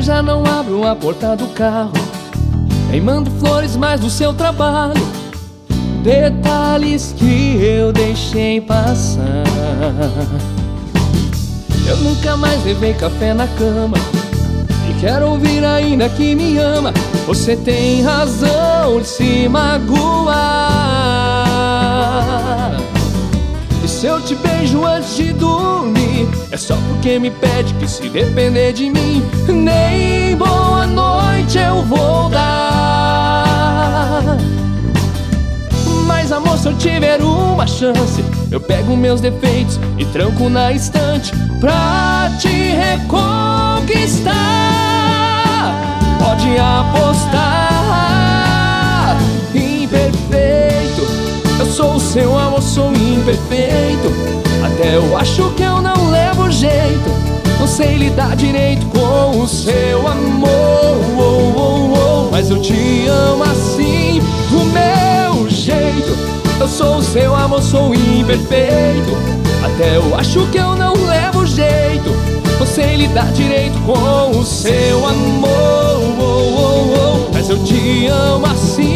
[0.00, 1.92] já não abro a porta do carro.
[2.90, 5.00] Nem mando flores mais do seu trabalho.
[6.02, 9.44] Detalhes que eu deixei passar.
[11.86, 13.96] Eu nunca mais levei café na cama.
[14.88, 16.92] E quero ouvir ainda que me ama.
[17.26, 21.15] Você tem razão de se magoar.
[26.56, 32.30] É só porque me pede que se depender de mim, nem boa noite eu vou
[32.30, 33.44] dar.
[36.06, 41.30] Mas amor, se eu tiver uma chance, eu pego meus defeitos e tranco na estante
[41.60, 44.34] pra te reconquistar.
[46.18, 47.36] Pode apostar,
[49.54, 51.02] imperfeito.
[51.58, 53.75] Eu sou o seu amor, sou imperfeito.
[54.78, 57.10] Até eu acho que eu não levo jeito.
[57.58, 60.50] Não sei lidar direito com o seu amor.
[61.16, 62.30] Oh, oh, oh.
[62.30, 66.14] Mas eu te amo assim, do meu jeito.
[66.60, 69.16] Eu sou o seu amor, sou imperfeito.
[69.64, 72.14] Até eu acho que eu não levo jeito.
[72.58, 75.86] Não sei lidar direito com o seu amor.
[77.32, 78.95] Mas eu te amo assim,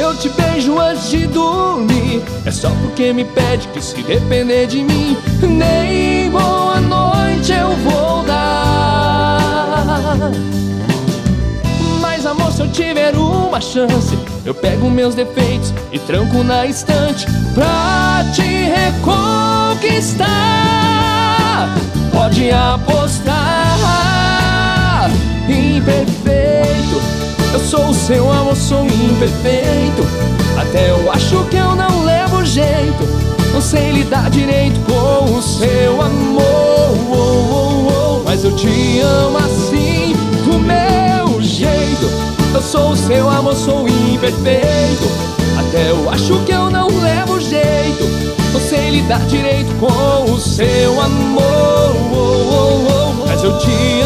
[0.00, 4.66] se eu te beijo antes de dormir, é só porque me pede que se depender
[4.66, 9.36] de mim, nem boa noite eu vou dar.
[12.00, 17.26] Mas amor, se eu tiver uma chance, eu pego meus defeitos e tranco na estante
[17.52, 20.30] pra te reconquistar.
[22.10, 22.99] Pode apostar,
[27.60, 30.02] sou o seu amor, sou imperfeito.
[30.58, 33.04] Até eu acho que eu não levo jeito.
[33.52, 36.40] Não sei lidar direito com o seu amor.
[36.40, 38.22] Oh, oh, oh.
[38.24, 42.06] Mas eu te amo assim, do meu jeito.
[42.54, 45.10] Eu sou o seu amor, sou imperfeito.
[45.58, 48.04] Até eu acho que eu não levo jeito.
[48.52, 51.96] Não sei lidar direito com o seu amor.
[53.26, 53.99] Mas eu te